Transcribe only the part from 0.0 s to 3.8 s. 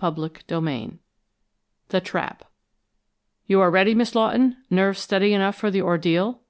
CHAPTER XVIII THE TRAP "You are